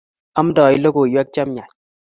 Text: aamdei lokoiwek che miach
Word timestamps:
aamdei 0.37 0.75
lokoiwek 0.83 1.27
che 1.35 1.43
miach 1.49 1.71